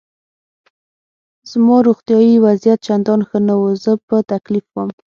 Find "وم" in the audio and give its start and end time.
4.71-4.89